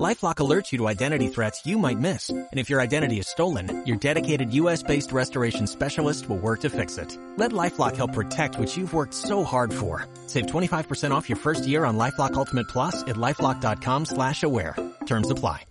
LifeLock 0.00 0.36
alerts 0.36 0.72
you 0.72 0.78
to 0.78 0.88
identity 0.88 1.28
threats 1.28 1.66
you 1.66 1.76
might 1.76 1.98
miss. 1.98 2.30
And 2.30 2.48
if 2.58 2.70
your 2.70 2.80
identity 2.80 3.18
is 3.18 3.28
stolen, 3.28 3.84
your 3.84 3.98
dedicated 3.98 4.54
U.S.-based 4.54 5.12
restoration 5.12 5.66
specialist 5.66 6.28
will 6.30 6.38
work 6.38 6.60
to 6.60 6.70
fix 6.70 6.96
it. 6.96 7.18
Let 7.36 7.52
LifeLock 7.52 7.96
help 7.96 8.14
protect 8.14 8.58
what 8.58 8.74
you've 8.74 8.94
worked 8.94 9.12
so 9.12 9.44
hard 9.44 9.72
for. 9.72 10.06
Save 10.28 10.46
25% 10.46 11.10
off 11.10 11.28
your 11.28 11.36
first 11.36 11.66
year 11.66 11.84
on 11.84 11.98
LifeLock 11.98 12.34
Ultimate 12.34 12.68
Plus 12.68 13.02
at 13.02 13.16
LifeLock.com 13.16 14.06
slash 14.06 14.42
aware. 14.42 14.76
Terms 15.04 15.30
apply. 15.30 15.66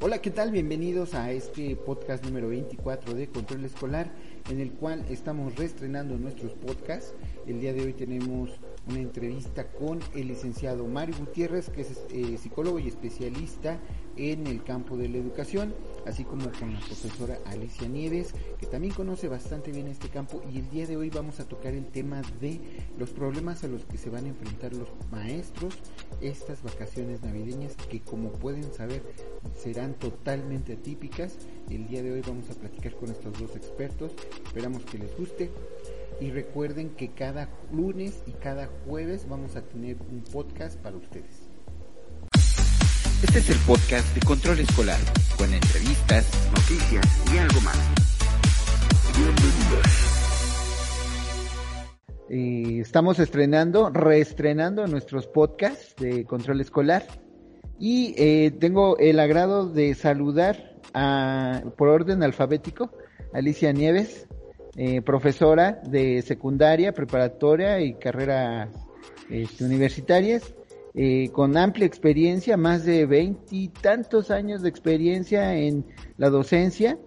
Hola, 0.00 0.18
¿qué 0.18 0.32
tal? 0.32 0.50
Bienvenidos 0.50 1.14
a 1.14 1.30
este 1.30 1.76
podcast 1.76 2.24
número 2.24 2.48
24 2.48 3.14
de 3.14 3.28
Control 3.28 3.64
Escolar, 3.64 4.10
en 4.50 4.60
el 4.60 4.72
cual 4.72 5.04
estamos 5.08 5.54
reestrenando 5.54 6.18
nuestros 6.18 6.54
podcasts. 6.54 7.14
El 7.46 7.60
día 7.60 7.72
de 7.72 7.82
hoy 7.82 7.92
tenemos 7.92 8.50
una 8.88 9.00
entrevista 9.00 9.66
con 9.68 10.00
el 10.14 10.28
licenciado 10.28 10.86
Mario 10.86 11.14
Gutiérrez, 11.18 11.68
que 11.70 11.82
es 11.82 12.00
eh, 12.10 12.38
psicólogo 12.38 12.78
y 12.78 12.88
especialista 12.88 13.78
en 14.16 14.46
el 14.46 14.62
campo 14.62 14.96
de 14.96 15.08
la 15.08 15.18
educación, 15.18 15.74
así 16.06 16.24
como 16.24 16.50
con 16.52 16.74
la 16.74 16.80
profesora 16.80 17.38
Alicia 17.46 17.88
Nieves, 17.88 18.34
que 18.58 18.66
también 18.66 18.92
conoce 18.92 19.28
bastante 19.28 19.70
bien 19.70 19.88
este 19.88 20.08
campo. 20.08 20.42
Y 20.52 20.58
el 20.58 20.68
día 20.70 20.86
de 20.86 20.96
hoy 20.96 21.10
vamos 21.10 21.40
a 21.40 21.44
tocar 21.44 21.74
el 21.74 21.86
tema 21.86 22.22
de 22.40 22.60
los 22.98 23.10
problemas 23.10 23.64
a 23.64 23.68
los 23.68 23.84
que 23.84 23.98
se 23.98 24.10
van 24.10 24.26
a 24.26 24.28
enfrentar 24.28 24.74
los 24.74 24.88
maestros 25.10 25.78
estas 26.20 26.62
vacaciones 26.62 27.22
navideñas 27.22 27.74
que 27.90 28.00
como 28.00 28.30
pueden 28.32 28.72
saber 28.72 29.02
serán 29.56 29.94
totalmente 29.94 30.74
atípicas. 30.74 31.36
El 31.70 31.86
día 31.86 32.02
de 32.02 32.12
hoy 32.12 32.22
vamos 32.26 32.50
a 32.50 32.54
platicar 32.54 32.94
con 32.96 33.10
estos 33.10 33.38
dos 33.38 33.56
expertos, 33.56 34.12
esperamos 34.44 34.84
que 34.84 34.98
les 34.98 35.16
guste 35.16 35.50
y 36.20 36.30
recuerden 36.30 36.90
que 36.90 37.12
cada 37.12 37.48
lunes 37.72 38.22
y 38.26 38.32
cada 38.32 38.68
jueves 38.86 39.26
vamos 39.28 39.56
a 39.56 39.62
tener 39.62 39.96
un 40.10 40.22
podcast 40.22 40.78
para 40.80 40.96
ustedes. 40.96 41.48
Este 43.22 43.38
es 43.38 43.50
el 43.50 43.58
podcast 43.66 44.14
de 44.14 44.20
Control 44.20 44.58
Escolar, 44.58 44.98
con 45.38 45.52
entrevistas, 45.52 46.26
noticias 46.50 47.06
y 47.32 47.38
algo 47.38 47.60
más. 47.60 47.78
Eh, 52.28 52.80
estamos 52.80 53.18
estrenando, 53.18 53.90
reestrenando 53.90 54.86
nuestros 54.86 55.26
podcasts 55.26 55.94
de 55.96 56.24
Control 56.24 56.60
Escolar 56.60 57.06
y 57.78 58.14
eh, 58.16 58.50
tengo 58.58 58.96
el 58.98 59.20
agrado 59.20 59.68
de 59.68 59.94
saludar 59.94 60.80
a, 60.94 61.62
por 61.76 61.88
orden 61.88 62.22
alfabético, 62.22 62.90
Alicia 63.32 63.72
Nieves, 63.72 64.26
eh, 64.76 65.02
profesora 65.02 65.82
de 65.86 66.22
secundaria, 66.22 66.92
preparatoria 66.92 67.80
y 67.80 67.94
carreras 67.94 68.70
este, 69.28 69.64
universitarias 69.64 70.54
eh, 70.94 71.28
con 71.30 71.56
amplia 71.56 71.86
experiencia, 71.86 72.56
más 72.56 72.84
de 72.84 73.04
veintitantos 73.04 74.30
años 74.30 74.62
de 74.62 74.70
experiencia 74.70 75.54
en 75.56 75.84
la 76.16 76.30
docencia 76.30 76.98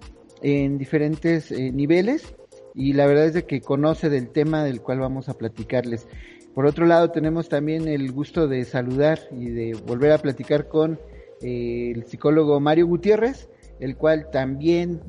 en 0.41 0.77
diferentes 0.77 1.51
eh, 1.51 1.71
niveles 1.71 2.35
y 2.75 2.93
la 2.93 3.07
verdad 3.07 3.25
es 3.25 3.33
de 3.33 3.45
que 3.45 3.61
conoce 3.61 4.09
del 4.09 4.29
tema 4.29 4.63
del 4.63 4.81
cual 4.81 4.99
vamos 4.99 5.29
a 5.29 5.37
platicarles. 5.37 6.07
Por 6.53 6.67
otro 6.67 6.85
lado, 6.85 7.09
tenemos 7.09 7.49
también 7.49 7.87
el 7.87 8.11
gusto 8.11 8.47
de 8.47 8.63
saludar 8.65 9.19
y 9.31 9.49
de 9.49 9.73
volver 9.87 10.11
a 10.11 10.19
platicar 10.19 10.67
con 10.67 10.99
el 11.41 12.05
psicólogo 12.05 12.59
Mario 12.59 12.87
Gutiérrez, 12.87 13.49
el 13.79 13.97
cual 13.97 14.29
también 14.31 15.01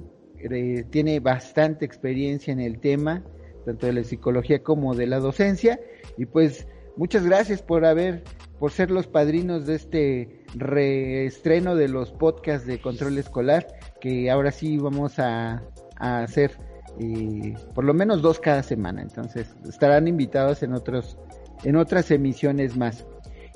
tiene 0.90 1.20
bastante 1.20 1.84
experiencia 1.84 2.52
en 2.52 2.60
el 2.60 2.80
tema, 2.80 3.24
tanto 3.64 3.86
de 3.86 3.92
la 3.92 4.04
psicología 4.04 4.62
como 4.62 4.94
de 4.94 5.06
la 5.06 5.18
docencia. 5.18 5.80
Y 6.16 6.26
pues 6.26 6.66
muchas 6.96 7.24
gracias 7.24 7.62
por 7.62 7.84
haber 7.84 8.22
por 8.58 8.72
ser 8.72 8.90
los 8.90 9.06
padrinos 9.06 9.66
de 9.66 9.74
este 9.74 10.44
reestreno 10.54 11.76
de 11.76 11.88
los 11.88 12.10
podcasts 12.12 12.66
de 12.66 12.80
control 12.80 13.18
escolar, 13.18 13.66
que 14.00 14.30
ahora 14.30 14.50
sí 14.50 14.78
vamos 14.78 15.18
a, 15.18 15.62
hacer 15.98 16.52
eh, 17.00 17.54
por 17.74 17.84
lo 17.84 17.94
menos 17.94 18.22
dos 18.22 18.38
cada 18.38 18.62
semana. 18.62 19.02
Entonces 19.02 19.54
estarán 19.68 20.08
invitados 20.08 20.62
en 20.62 20.72
otros, 20.72 21.18
en 21.64 21.76
otras 21.76 22.10
emisiones 22.10 22.76
más. 22.76 23.06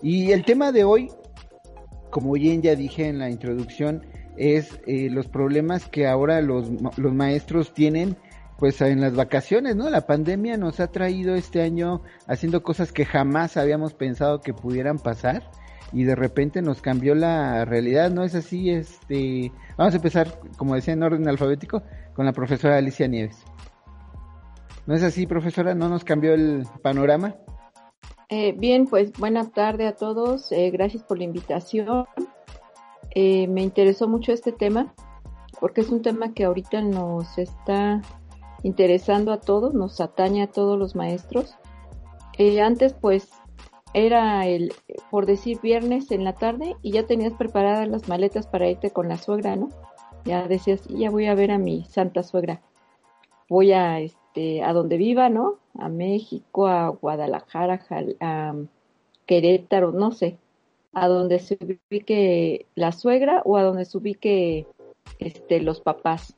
Y 0.03 0.33
el 0.33 0.45
tema 0.45 0.73
de 0.73 0.85
hoy, 0.85 1.11
como 2.11 2.33
bien 2.33 2.63
ya 2.63 2.75
dije 2.75 3.07
en 3.09 3.19
la 3.19 3.31
introducción, 3.31 4.05
es 4.37 4.81
eh, 4.87 5.09
los 5.11 5.29
problemas 5.29 5.87
que 5.87 6.07
ahora 6.07 6.41
los, 6.41 6.71
los 6.97 7.15
maestros 7.15 7.75
tienen 7.75 8.17
pues 8.59 8.81
en 8.83 9.01
las 9.01 9.17
vacaciones, 9.17 9.75
¿no? 9.75 9.89
La 9.89 10.07
pandemia 10.07 10.59
nos 10.59 10.81
ha 10.81 10.89
traído 10.89 11.35
este 11.35 11.63
año 11.63 12.03
haciendo 12.27 12.63
cosas 12.63 12.93
que 12.93 13.07
jamás 13.07 13.57
habíamos 13.57 13.95
pensado 13.95 14.43
que 14.43 14.53
pudieran 14.53 14.99
pasar 14.99 15.51
y 15.93 16.05
de 16.05 16.15
repente 16.15 16.61
nos 16.61 16.83
cambió 16.83 17.15
la 17.15 17.65
realidad, 17.65 18.11
¿no 18.11 18.23
es 18.23 18.35
así? 18.35 18.71
Este, 18.71 19.51
vamos 19.79 19.95
a 19.95 19.97
empezar, 19.97 20.41
como 20.59 20.75
decía 20.75 20.93
en 20.93 21.03
orden 21.03 21.27
alfabético, 21.27 21.83
con 22.15 22.27
la 22.27 22.33
profesora 22.33 22.77
Alicia 22.77 23.09
Nieves. 23.09 23.43
¿No 24.87 24.95
es 24.95 25.03
así, 25.03 25.27
profesora? 25.27 25.75
¿No 25.75 25.89
nos 25.89 26.05
cambió 26.05 26.35
el 26.35 26.65
panorama? 26.83 27.37
Eh, 28.29 28.53
bien, 28.53 28.87
pues 28.87 29.13
buena 29.13 29.51
tarde 29.51 29.87
a 29.87 29.97
todos. 29.97 30.53
Eh, 30.53 30.71
gracias 30.71 31.03
por 31.03 31.19
la 31.19 31.25
invitación. 31.25 32.07
Eh, 33.15 33.49
me 33.49 33.63
interesó 33.63 34.09
mucho 34.09 34.33
este 34.33 34.53
tema 34.53 34.95
porque 35.61 35.81
es 35.81 35.91
un 35.91 36.03
tema 36.03 36.33
que 36.33 36.45
ahorita 36.45 36.81
nos 36.81 37.39
está 37.39 38.01
interesando 38.63 39.33
a 39.33 39.41
todos, 39.41 39.75
nos 39.75 40.01
atañe 40.01 40.43
a 40.43 40.51
todos 40.51 40.79
los 40.79 40.95
maestros. 40.95 41.57
Eh, 42.39 42.61
antes 42.61 42.95
pues 42.95 43.31
era 43.93 44.47
el, 44.47 44.73
por 45.11 45.27
decir, 45.27 45.61
viernes 45.61 46.11
en 46.11 46.25
la 46.25 46.35
tarde 46.35 46.77
y 46.83 46.93
ya 46.93 47.07
tenías 47.07 47.33
preparadas 47.35 47.89
las 47.89 48.09
maletas 48.09 48.47
para 48.47 48.69
irte 48.69 48.91
con 48.91 49.09
la 49.09 49.17
suegra, 49.17 49.57
¿no? 49.57 49.69
Ya 50.25 50.47
decías, 50.47 50.87
ya 50.89 51.11
voy 51.11 51.27
a 51.27 51.35
ver 51.35 51.51
a 51.51 51.59
mi 51.59 51.85
santa 51.85 52.23
suegra. 52.23 52.61
Voy 53.49 53.73
a, 53.73 54.01
este, 54.01 54.63
a 54.63 54.73
donde 54.73 54.97
viva, 54.97 55.29
¿no? 55.29 55.57
A 55.79 55.89
México, 55.89 56.67
a 56.69 56.89
Guadalajara, 56.89 57.81
a 58.21 58.55
Querétaro, 59.27 59.93
no 59.93 60.13
sé. 60.13 60.39
A 60.93 61.09
donde 61.09 61.39
se 61.39 61.59
ubique 61.89 62.67
la 62.75 62.93
suegra 62.93 63.43
o 63.45 63.57
a 63.57 63.63
donde 63.63 63.85
se 63.85 63.99
ubique 63.99 64.67
este, 65.19 65.61
los 65.61 65.81
papás 65.81 66.37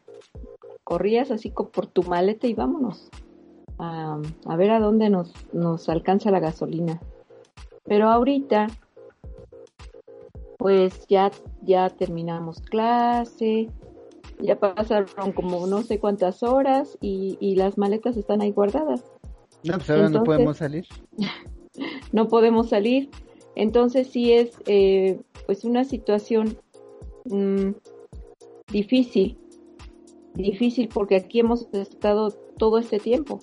corrías 0.84 1.30
así 1.30 1.50
por 1.50 1.86
tu 1.86 2.02
maleta 2.02 2.46
y 2.46 2.54
vámonos 2.54 3.08
a, 3.78 4.56
ver 4.56 4.70
a 4.70 4.80
dónde 4.80 5.10
nos, 5.10 5.32
nos 5.52 5.88
alcanza 5.88 6.30
la 6.30 6.40
gasolina. 6.40 7.00
Pero 7.84 8.08
ahorita, 8.08 8.68
pues 10.58 11.06
ya, 11.08 11.30
ya 11.62 11.90
terminamos 11.90 12.60
clase, 12.60 13.68
ya 14.40 14.58
pasaron 14.58 15.32
como 15.32 15.66
no 15.66 15.82
sé 15.82 15.98
cuántas 15.98 16.42
horas 16.42 16.96
y, 17.00 17.54
las 17.56 17.78
maletas 17.78 18.16
están 18.16 18.40
ahí 18.40 18.52
guardadas. 18.52 19.04
No, 19.64 19.74
pues 19.74 19.90
ahora 19.90 20.08
no 20.08 20.24
podemos 20.24 20.58
salir. 20.58 20.86
no 22.12 22.28
podemos 22.28 22.68
salir. 22.68 23.10
Entonces 23.54 24.08
sí 24.08 24.32
es 24.32 24.56
eh, 24.66 25.20
pues 25.46 25.64
una 25.64 25.84
situación 25.84 26.56
mm, 27.24 27.70
difícil 28.70 29.36
difícil 30.34 30.88
porque 30.92 31.16
aquí 31.16 31.40
hemos 31.40 31.68
estado 31.72 32.30
todo 32.56 32.78
este 32.78 32.98
tiempo. 32.98 33.40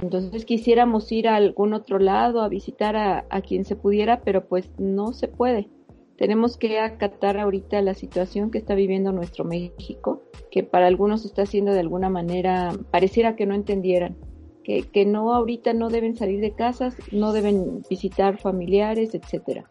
Entonces 0.00 0.44
quisiéramos 0.44 1.10
ir 1.12 1.28
a 1.28 1.36
algún 1.36 1.74
otro 1.74 1.98
lado 1.98 2.40
a 2.40 2.48
visitar 2.48 2.96
a, 2.96 3.40
quien 3.42 3.64
se 3.64 3.76
pudiera, 3.76 4.22
pero 4.22 4.46
pues 4.46 4.70
no 4.78 5.12
se 5.12 5.28
puede. 5.28 5.68
Tenemos 6.16 6.56
que 6.56 6.78
acatar 6.78 7.38
ahorita 7.38 7.82
la 7.82 7.94
situación 7.94 8.50
que 8.50 8.58
está 8.58 8.74
viviendo 8.74 9.12
nuestro 9.12 9.44
México, 9.44 10.22
que 10.50 10.62
para 10.62 10.86
algunos 10.86 11.24
está 11.24 11.42
haciendo 11.42 11.72
de 11.72 11.80
alguna 11.80 12.08
manera, 12.08 12.72
pareciera 12.90 13.34
que 13.34 13.46
no 13.46 13.54
entendieran, 13.54 14.16
que, 14.64 14.82
que 14.82 15.04
no 15.04 15.34
ahorita 15.34 15.72
no 15.72 15.88
deben 15.88 16.16
salir 16.16 16.40
de 16.40 16.54
casas, 16.54 16.94
no 17.10 17.32
deben 17.32 17.82
visitar 17.88 18.38
familiares, 18.38 19.14
etcétera. 19.14 19.64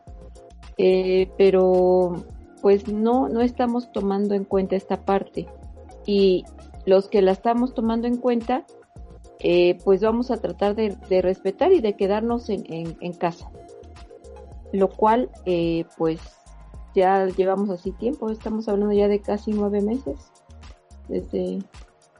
Eh, 0.77 1.29
pero 1.37 2.25
pues 2.61 2.87
no, 2.87 3.27
no 3.29 3.41
estamos 3.41 3.91
tomando 3.91 4.35
en 4.35 4.45
cuenta 4.45 4.75
esta 4.75 5.03
parte 5.03 5.47
y 6.05 6.45
los 6.85 7.07
que 7.07 7.21
la 7.21 7.31
estamos 7.31 7.73
tomando 7.73 8.07
en 8.07 8.17
cuenta, 8.17 8.65
eh, 9.39 9.77
pues 9.83 10.01
vamos 10.01 10.31
a 10.31 10.37
tratar 10.37 10.75
de, 10.75 10.95
respetar 11.21 11.71
y 11.71 11.81
de 11.81 11.95
quedarnos 11.95 12.49
en, 12.49 12.63
en, 12.67 13.13
casa. 13.13 13.51
Lo 14.71 14.89
cual, 14.89 15.29
eh, 15.45 15.85
pues 15.97 16.19
ya 16.95 17.27
llevamos 17.27 17.69
así 17.69 17.91
tiempo, 17.91 18.29
estamos 18.29 18.67
hablando 18.67 18.93
ya 18.93 19.07
de 19.07 19.21
casi 19.21 19.51
nueve 19.51 19.81
meses 19.81 20.31
desde 21.07 21.59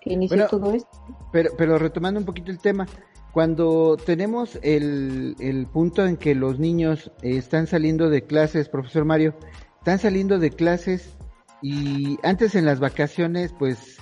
que 0.01 0.13
inició 0.13 0.48
todo 0.48 0.74
esto. 0.74 0.89
Pero, 1.31 1.51
pero 1.57 1.77
retomando 1.77 2.19
un 2.19 2.25
poquito 2.25 2.51
el 2.51 2.59
tema, 2.59 2.86
cuando 3.31 3.98
tenemos 3.98 4.59
el, 4.62 5.36
el 5.39 5.68
punto 5.68 6.06
en 6.06 6.18
que 6.18 6.36
los 6.36 6.59
niños 6.59 7.12
están 7.21 7.68
saliendo 7.68 8.09
de 8.09 8.24
clases, 8.24 8.68
profesor 8.68 9.06
Mario, 9.06 9.36
están 9.80 10.00
saliendo 10.00 10.38
de 10.38 10.51
clases 10.51 11.15
Y 11.62 12.18
antes 12.24 12.56
en 12.56 12.65
las 12.65 12.80
vacaciones, 12.80 13.53
pues, 13.57 13.98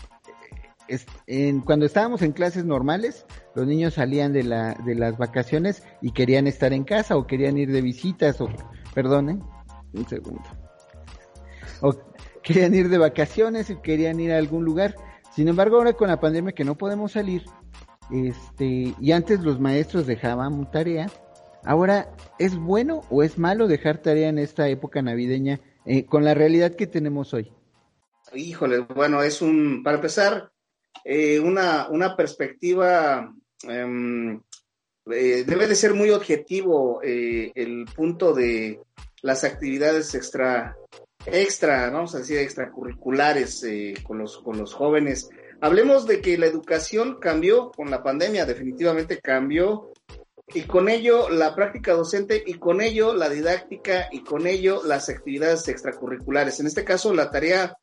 en, 1.27 1.61
cuando 1.61 1.85
estábamos 1.85 2.21
en 2.21 2.31
clases 2.31 2.65
normales, 2.65 3.25
los 3.53 3.67
niños 3.67 3.95
salían 3.95 4.33
de, 4.33 4.43
la, 4.43 4.75
de 4.85 4.95
las 4.95 5.17
vacaciones 5.17 5.83
y 6.01 6.11
querían 6.11 6.47
estar 6.47 6.73
en 6.73 6.85
casa 6.85 7.17
o 7.17 7.27
querían 7.27 7.57
ir 7.57 7.71
de 7.71 7.81
visitas 7.81 8.39
o, 8.41 8.49
perdonen, 8.93 9.43
un 9.93 10.07
segundo. 10.07 10.43
O 11.81 11.93
querían 12.41 12.73
ir 12.73 12.89
de 12.89 12.97
vacaciones 12.97 13.69
y 13.69 13.75
querían 13.75 14.19
ir 14.19 14.31
a 14.31 14.37
algún 14.37 14.63
lugar. 14.63 14.95
Sin 15.39 15.47
embargo, 15.47 15.77
ahora 15.77 15.93
con 15.93 16.09
la 16.09 16.19
pandemia 16.19 16.51
que 16.51 16.65
no 16.65 16.77
podemos 16.77 17.13
salir, 17.13 17.45
este, 18.11 18.93
y 18.99 19.11
antes 19.13 19.39
los 19.39 19.57
maestros 19.57 20.05
dejaban 20.05 20.69
tarea, 20.69 21.09
ahora 21.63 22.13
¿es 22.39 22.57
bueno 22.57 23.03
o 23.09 23.23
es 23.23 23.37
malo 23.37 23.69
dejar 23.69 23.99
tarea 23.99 24.27
en 24.27 24.37
esta 24.37 24.67
época 24.67 25.01
navideña 25.01 25.61
eh, 25.85 26.05
con 26.05 26.25
la 26.25 26.33
realidad 26.33 26.75
que 26.75 26.87
tenemos 26.87 27.33
hoy? 27.33 27.53
Híjole, 28.33 28.79
bueno, 28.79 29.23
es 29.23 29.41
un, 29.41 29.81
para 29.81 29.95
empezar, 29.95 30.51
eh, 31.05 31.39
una, 31.39 31.87
una 31.87 32.17
perspectiva, 32.17 33.33
em, 33.63 34.41
eh, 35.09 35.45
debe 35.47 35.67
de 35.67 35.75
ser 35.75 35.93
muy 35.93 36.09
objetivo 36.09 36.99
el 37.01 37.85
punto 37.95 38.33
de 38.33 38.81
las 39.21 39.45
actividades 39.45 40.13
extra, 40.15 40.75
extra, 41.25 41.89
vamos 41.89 42.15
a 42.15 42.19
decir, 42.19 42.37
extracurriculares 42.37 43.65
con, 44.03 44.19
los, 44.19 44.37
con 44.39 44.57
los 44.57 44.73
jóvenes. 44.73 45.29
Hablemos 45.61 46.07
de 46.07 46.21
que 46.21 46.37
la 46.37 46.45
educación 46.45 47.19
cambió 47.19 47.71
con 47.71 47.91
la 47.91 48.01
pandemia, 48.01 48.45
definitivamente 48.45 49.19
cambió 49.19 49.91
y 50.47 50.61
con 50.63 50.89
ello 50.89 51.29
la 51.29 51.53
práctica 51.53 51.93
docente 51.93 52.41
y 52.45 52.55
con 52.55 52.81
ello 52.81 53.13
la 53.13 53.29
didáctica 53.29 54.07
y 54.11 54.23
con 54.23 54.47
ello 54.47 54.81
las 54.85 55.09
actividades 55.09 55.67
extracurriculares. 55.67 56.59
En 56.59 56.67
este 56.67 56.83
caso, 56.83 57.13
la 57.13 57.29
tarea 57.29 57.77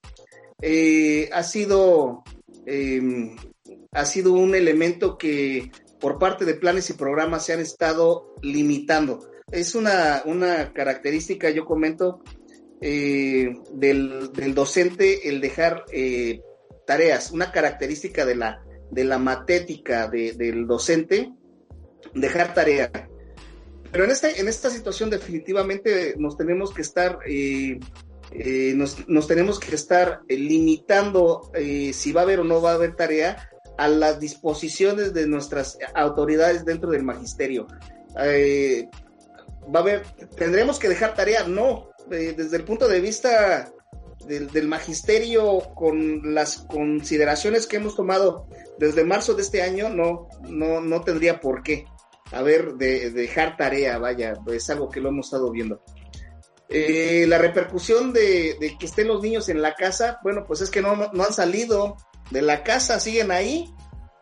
eh, 0.60 1.28
ha 1.32 1.42
sido 1.42 2.24
em, 2.64 3.36
ha 3.92 4.04
sido 4.04 4.32
un 4.32 4.54
elemento 4.54 5.16
que 5.16 5.70
por 6.00 6.18
parte 6.18 6.44
de 6.44 6.54
planes 6.54 6.90
y 6.90 6.94
programas 6.94 7.46
se 7.46 7.54
han 7.54 7.60
estado 7.60 8.34
limitando. 8.42 9.20
Es 9.50 9.74
una, 9.74 10.22
una 10.26 10.72
característica, 10.72 11.50
yo 11.50 11.64
comento, 11.64 12.22
eh, 12.80 13.54
del, 13.72 14.54
docente 14.54 15.28
el 15.28 15.40
dejar 15.40 15.84
eh, 15.92 16.40
tareas, 16.86 17.30
una 17.30 17.52
característica 17.52 18.24
de 18.24 18.36
la, 18.36 18.64
de 18.90 19.04
la 19.04 19.18
matética 19.18 20.08
del 20.08 20.66
docente 20.66 21.32
dejar 22.14 22.54
tarea. 22.54 22.90
Pero 23.92 24.04
en, 24.04 24.10
este, 24.10 24.40
en 24.40 24.48
esta 24.48 24.70
situación 24.70 25.10
definitivamente 25.10 26.14
nos 26.18 26.36
tenemos 26.36 26.72
que 26.72 26.82
estar, 26.82 27.18
eh, 27.26 27.78
eh, 28.32 28.74
nos, 28.74 29.26
tenemos 29.26 29.58
que 29.58 29.74
estar 29.74 30.20
eh, 30.28 30.36
limitando 30.36 31.50
si 31.92 32.12
va 32.12 32.22
a 32.22 32.24
haber 32.24 32.40
o 32.40 32.44
no 32.44 32.60
va 32.60 32.72
a 32.72 32.74
haber 32.74 32.96
tarea 32.96 33.50
a 33.78 33.88
las 33.88 34.20
disposiciones 34.20 35.12
de 35.12 35.26
nuestras 35.26 35.78
autoridades 35.94 36.64
dentro 36.64 36.90
del 36.90 37.04
magisterio. 37.04 37.66
va 38.16 39.78
a 39.78 39.82
haber, 39.82 40.02
tendremos 40.36 40.78
que 40.78 40.88
dejar 40.88 41.14
tarea, 41.14 41.46
no, 41.46 41.90
desde 42.08 42.56
el 42.56 42.64
punto 42.64 42.88
de 42.88 43.00
vista 43.00 43.72
del, 44.26 44.68
magisterio 44.68 45.58
con 45.74 46.34
las 46.34 46.58
consideraciones 46.58 47.66
que 47.66 47.76
hemos 47.76 47.94
tomado 47.94 48.48
desde 48.78 49.04
marzo 49.04 49.34
de 49.34 49.42
este 49.42 49.62
año, 49.62 49.88
no, 49.88 50.28
no, 50.48 50.80
no 50.80 51.00
tendría 51.02 51.40
por 51.40 51.62
qué 51.62 51.86
a 52.32 52.42
ver, 52.42 52.74
de, 52.74 53.10
dejar 53.10 53.56
tarea, 53.56 53.98
vaya, 53.98 54.34
es 54.48 54.70
algo 54.70 54.90
que 54.90 55.00
lo 55.00 55.10
hemos 55.10 55.26
estado 55.26 55.50
viendo. 55.50 55.82
Eh, 56.68 57.24
la 57.28 57.38
repercusión 57.38 58.12
de, 58.12 58.56
que 58.78 58.86
estén 58.86 59.08
los 59.08 59.22
niños 59.22 59.48
en 59.48 59.62
la 59.62 59.74
casa, 59.74 60.18
bueno, 60.22 60.44
pues 60.46 60.60
es 60.60 60.70
que 60.70 60.82
no, 60.82 60.96
no, 60.96 61.24
han 61.24 61.32
salido 61.32 61.96
de 62.30 62.42
la 62.42 62.64
casa, 62.64 62.98
siguen 62.98 63.30
ahí. 63.30 63.72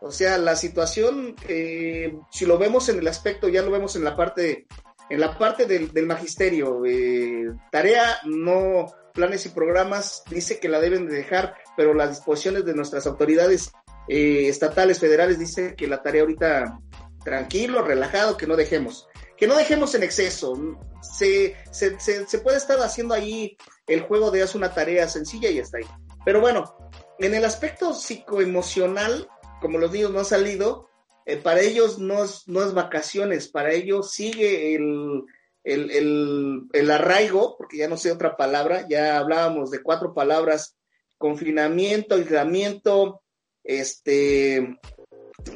O 0.02 0.10
sea, 0.10 0.36
la 0.36 0.54
situación, 0.54 1.34
eh, 1.48 2.14
si 2.30 2.44
lo 2.44 2.58
vemos 2.58 2.90
en 2.90 2.98
el 2.98 3.08
aspecto, 3.08 3.48
ya 3.48 3.62
lo 3.62 3.70
vemos 3.70 3.96
en 3.96 4.04
la 4.04 4.14
parte, 4.14 4.66
en 5.10 5.20
la 5.20 5.36
parte 5.38 5.66
del, 5.66 6.06
magisterio. 6.06 6.84
Eh, 6.84 7.52
tarea, 7.70 8.18
no 8.24 8.86
planes 9.12 9.46
y 9.46 9.50
programas, 9.50 10.24
dice 10.28 10.58
que 10.58 10.68
la 10.68 10.80
deben 10.80 11.06
de 11.06 11.16
dejar, 11.16 11.54
pero 11.76 11.94
las 11.94 12.10
disposiciones 12.10 12.64
de 12.64 12.74
nuestras 12.74 13.06
autoridades 13.06 13.70
estatales, 14.08 14.98
federales, 14.98 15.38
dice 15.38 15.74
que 15.76 15.86
la 15.86 16.02
tarea 16.02 16.22
ahorita 16.22 16.78
tranquilo, 17.24 17.82
relajado, 17.82 18.36
que 18.36 18.46
no 18.46 18.54
dejemos. 18.54 19.08
Que 19.36 19.48
no 19.48 19.56
dejemos 19.56 19.94
en 19.94 20.04
exceso. 20.04 20.54
Se, 21.00 21.56
se, 21.72 21.98
se, 21.98 22.38
puede 22.38 22.58
estar 22.58 22.78
haciendo 22.80 23.14
ahí 23.14 23.56
el 23.88 24.02
juego 24.02 24.30
de 24.30 24.42
hacer 24.42 24.58
una 24.58 24.72
tarea 24.72 25.08
sencilla 25.08 25.50
y 25.50 25.58
está 25.58 25.78
ahí. 25.78 25.86
Pero 26.24 26.40
bueno, 26.40 26.76
en 27.18 27.34
el 27.34 27.44
aspecto 27.44 27.92
psicoemocional, 27.92 29.28
como 29.60 29.78
los 29.78 29.90
niños 29.90 30.12
no 30.12 30.20
han 30.20 30.24
salido, 30.24 30.88
eh, 31.26 31.36
para 31.36 31.60
ellos 31.60 31.98
no 31.98 32.24
es, 32.24 32.46
no 32.46 32.62
es 32.62 32.74
vacaciones, 32.74 33.48
para 33.48 33.72
ellos 33.72 34.12
sigue 34.12 34.74
el, 34.74 35.24
el, 35.64 36.68
el, 36.72 36.90
arraigo, 36.90 37.56
porque 37.56 37.78
ya 37.78 37.88
no 37.88 37.96
sé 37.96 38.12
otra 38.12 38.36
palabra, 38.36 38.86
ya 38.88 39.18
hablábamos 39.18 39.70
de 39.70 39.82
cuatro 39.82 40.12
palabras, 40.12 40.76
confinamiento, 41.16 42.14
aislamiento, 42.14 43.22
este, 43.62 44.78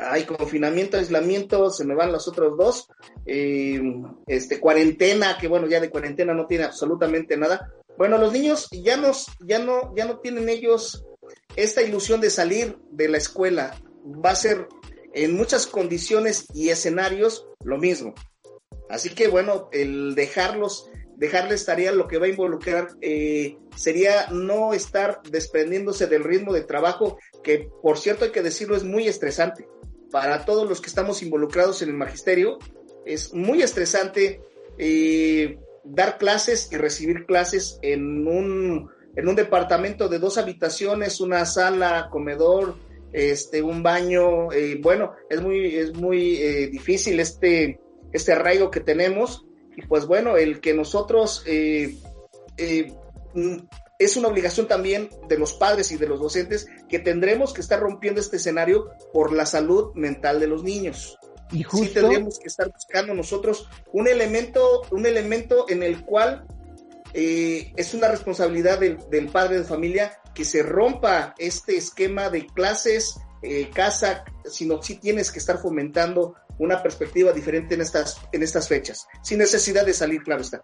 hay 0.01 0.25
confinamiento, 0.25 0.97
aislamiento, 0.97 1.71
se 1.71 1.85
me 1.85 1.95
van 1.95 2.13
los 2.13 2.27
otros 2.29 2.57
dos, 2.57 2.89
eh, 3.27 3.81
este, 4.27 4.61
cuarentena, 4.61 5.37
que 5.39 5.49
bueno, 5.49 5.67
ya 5.67 5.81
de 5.81 5.91
cuarentena 5.91 6.35
no 6.35 6.47
tiene 6.47 6.65
absolutamente 6.65 7.37
nada. 7.37 7.71
Bueno, 7.97 8.17
los 8.17 8.33
niños 8.33 8.69
ya, 8.71 8.97
nos, 8.97 9.27
ya, 9.41 9.59
no, 9.59 9.95
ya 9.97 10.07
no 10.07 10.21
tienen 10.21 10.49
ellos 10.49 11.05
esta 11.57 11.83
ilusión 11.83 12.21
de 12.21 12.31
salir 12.31 12.79
de 12.91 13.09
la 13.09 13.19
escuela. 13.19 13.77
Va 14.05 14.31
a 14.31 14.37
ser 14.37 14.69
en 15.15 15.37
muchas 15.37 15.67
condiciones 15.67 16.47
y 16.55 16.69
escenarios 16.69 17.47
lo 17.63 17.79
mismo. 17.79 18.15
Así 18.89 19.11
que 19.11 19.29
bueno, 19.29 19.69
el 19.73 20.15
dejarlos, 20.15 20.91
dejarles 21.17 21.65
tarea 21.65 21.93
lo 21.93 22.09
que 22.09 22.19
va 22.19 22.27
a 22.27 22.31
involucrar 22.31 22.89
eh, 23.01 23.59
sería 23.77 24.29
no 24.31 24.73
estar 24.73 25.21
desprendiéndose 25.31 26.07
del 26.07 26.25
ritmo 26.25 26.53
de 26.53 26.63
trabajo, 26.63 27.19
que 27.43 27.69
por 27.83 27.99
cierto 27.99 28.25
hay 28.25 28.31
que 28.31 28.43
decirlo 28.43 28.77
es 28.77 28.85
muy 28.85 29.07
estresante 29.09 29.69
para 30.11 30.45
todos 30.45 30.69
los 30.69 30.81
que 30.81 30.89
estamos 30.89 31.23
involucrados 31.23 31.83
en 31.83 31.91
el 31.91 31.95
magisterio. 31.95 32.59
Es 33.05 33.35
muy 33.35 33.63
estresante 33.63 34.41
eh, 34.79 35.59
dar 35.85 36.19
clases 36.19 36.71
y 36.73 36.77
recibir 36.77 37.27
clases 37.27 37.79
en 37.83 38.27
un, 38.27 38.91
en 39.17 39.29
un 39.29 39.37
departamento 39.37 40.09
de 40.09 40.19
dos 40.19 40.39
habitaciones, 40.39 41.21
una 41.21 41.45
sala, 41.45 42.09
comedor, 42.11 42.77
este, 43.13 43.63
un 43.63 43.83
baño. 43.83 44.53
Eh, 44.53 44.79
bueno, 44.81 45.13
es 45.29 45.41
muy, 45.41 45.77
es 45.77 45.95
muy 45.95 46.37
eh, 46.37 46.69
difícil 46.69 47.19
este, 47.21 47.81
este 48.13 48.33
arraigo 48.33 48.71
que 48.71 48.81
tenemos. 48.81 49.45
Y 49.77 49.83
pues 49.83 50.07
bueno, 50.07 50.37
el 50.37 50.61
que 50.61 50.75
nosotros 50.75 51.45
es 51.47 51.95
una 54.17 54.29
obligación 54.29 54.67
también 54.67 55.09
de 55.29 55.39
los 55.39 55.53
padres 55.53 55.93
y 55.93 55.97
de 55.97 56.09
los 56.09 56.21
docentes 56.21 56.67
que 56.89 56.99
tendremos 56.99 57.53
que 57.53 57.61
estar 57.61 57.79
rompiendo 57.79 58.21
este 58.21 58.39
escenario 58.39 58.91
por 59.13 59.33
la 59.33 59.47
salud 59.47 59.95
mental 59.95 60.41
de 60.41 60.49
los 60.49 60.65
niños. 60.65 61.17
Y 61.53 61.63
justo... 61.63 61.87
Sí 61.87 61.95
tendremos 61.95 62.39
que 62.39 62.49
estar 62.49 62.71
buscando 62.71 63.15
nosotros 63.15 63.69
un 63.93 64.09
elemento, 64.09 64.83
un 64.91 65.07
elemento 65.07 65.67
en 65.69 65.83
el 65.83 66.05
cual 66.05 66.47
eh, 67.15 67.73
es 67.77 67.95
una 67.95 68.09
responsabilidad 68.09 68.79
del, 68.81 69.29
padre 69.29 69.59
de 69.59 69.65
familia 69.65 70.21
que 70.35 70.45
se 70.45 70.63
rompa 70.63 71.35
este 71.39 71.77
esquema 71.77 72.29
de 72.29 72.47
clases, 72.47 73.19
eh, 73.43 73.71
casa, 73.75 74.25
sino 74.45 74.83
sí 74.83 74.97
tienes 74.97 75.31
que 75.31 75.39
estar 75.39 75.59
fomentando 75.59 76.35
una 76.59 76.83
perspectiva 76.83 77.33
diferente 77.33 77.75
en 77.75 77.81
estas, 77.81 78.21
en 78.33 78.43
estas 78.43 78.69
fechas, 78.69 79.07
sin 79.23 79.39
necesidad 79.39 79.87
de 79.87 79.93
salir, 79.93 80.23
claro 80.23 80.43
está. 80.43 80.63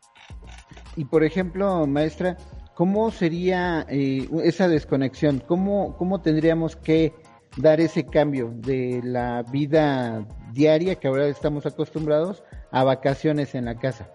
Y 0.97 1.05
por 1.05 1.25
ejemplo, 1.25 1.87
maestra, 1.87 2.37
¿Cómo 2.75 3.13
sería 3.13 3.87
eh, 3.89 4.29
esa 4.43 4.67
desconexión? 4.67 5.39
¿Cómo, 5.47 5.97
¿Cómo 5.97 6.23
tendríamos 6.23 6.75
que 6.75 7.15
dar 7.57 7.81
ese 7.81 8.05
cambio 8.05 8.53
de 8.53 9.01
la 9.05 9.45
vida 9.45 10.27
diaria 10.53 10.97
que 10.97 11.07
ahora 11.07 11.29
estamos 11.29 11.67
acostumbrados 11.67 12.43
a 12.73 12.83
vacaciones 12.83 13.55
en 13.55 13.67
la 13.67 13.79
casa? 13.79 14.11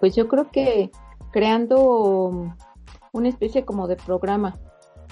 Pues 0.00 0.14
yo 0.14 0.28
creo 0.28 0.50
que 0.50 0.90
creando 1.32 2.54
una 3.12 3.28
especie 3.28 3.64
como 3.64 3.88
de 3.88 3.96
programa, 3.96 4.58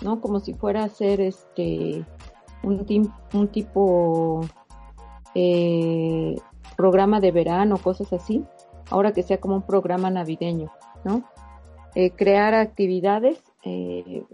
¿no? 0.03 0.21
Como 0.21 0.41
si 0.41 0.55
fuera 0.55 0.85
a 0.85 0.89
ser 0.89 1.21
este 1.21 2.05
un, 2.63 3.49
tipo 3.53 4.41
eh, 5.35 6.37
programa 6.77 7.21
de 7.21 7.31
verano, 7.33 7.79
cosas 7.79 8.13
así, 8.13 8.45
ahora 8.91 9.13
que 9.13 9.23
sea 9.23 9.39
como 9.39 9.57
un 9.57 9.63
programa 9.63 10.11
navideño, 10.11 10.73
¿no? 11.05 11.25
Eh, 11.95 12.11
crear 12.11 12.55
actividades 12.55 13.41
eh, 13.63 14.25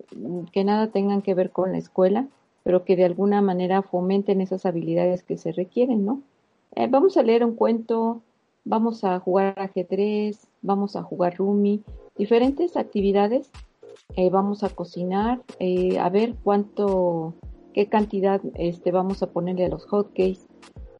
que 0.53 0.65
nada 0.65 0.89
tengan 0.89 1.23
que 1.23 1.35
ver 1.35 1.51
con 1.51 1.73
la 1.73 1.79
escuela, 1.79 2.27
pero 2.65 2.85
que 2.85 2.97
de 2.97 3.05
alguna 3.05 3.41
manera 3.41 3.83
fomenten 3.83 4.41
esas 4.41 4.67
habilidades 4.67 5.23
que 5.23 5.37
se 5.37 5.53
requieren, 5.53 6.05
¿no? 6.05 6.23
Eh, 6.75 6.89
vamos 6.89 7.17
a 7.17 7.23
leer 7.23 7.45
un 7.45 7.55
cuento, 7.55 8.23
vamos 8.65 9.05
a 9.05 9.19
jugar 9.21 9.59
ajedrez, 9.59 10.49
vamos 10.63 10.97
a 10.97 11.03
jugar 11.03 11.37
rumi, 11.37 11.83
diferentes 12.17 12.77
actividades 12.77 13.51
eh, 14.17 14.29
vamos 14.29 14.63
a 14.63 14.69
cocinar, 14.69 15.43
eh, 15.59 15.99
a 15.99 16.09
ver 16.11 16.35
cuánto, 16.43 17.35
qué 17.73 17.87
cantidad 17.87 18.43
este, 18.55 18.91
vamos 18.91 19.23
a 19.23 19.29
ponerle 19.29 19.67
a 19.67 19.69
los 19.69 19.87
hotcakes. 19.87 20.41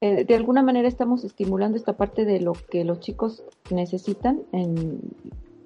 Eh, 0.01 0.25
de 0.25 0.35
alguna 0.35 0.63
manera 0.63 0.89
estamos 0.89 1.23
estimulando 1.25 1.77
esta 1.77 1.97
parte 1.97 2.25
de 2.25 2.41
lo 2.41 2.55
que 2.55 2.85
los 2.85 3.01
chicos 3.01 3.45
necesitan 3.71 4.43
en, 4.53 5.01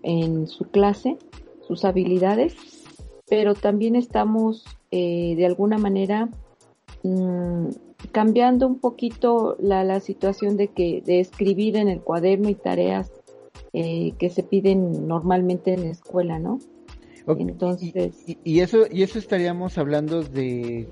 en 0.02 0.46
su 0.48 0.64
clase, 0.64 1.18
sus 1.66 1.84
habilidades, 1.84 2.56
pero 3.28 3.54
también 3.54 3.96
estamos 3.96 4.64
de 4.90 5.44
alguna 5.44 5.76
manera 5.76 6.30
mm, 7.06 7.68
cambiando 8.12 8.66
un 8.66 8.78
poquito 8.78 9.56
la, 9.60 9.84
la, 9.84 10.00
situación 10.00 10.56
de 10.56 10.68
que 10.68 11.02
de 11.04 11.20
escribir 11.20 11.76
en 11.76 11.88
el 11.88 12.00
cuaderno 12.00 12.48
y 12.48 12.54
tareas 12.54 13.10
que 13.72 14.30
se 14.30 14.42
piden 14.42 15.06
normalmente 15.06 15.74
en 15.74 15.82
la 15.82 15.90
escuela, 15.90 16.38
¿no? 16.38 16.58
Entonces. 17.26 18.24
Y, 18.44 18.60
eso, 18.60 18.86
y 18.90 19.02
eso 19.02 19.18
estaríamos 19.18 19.78
hablando 19.78 20.22
de, 20.22 20.86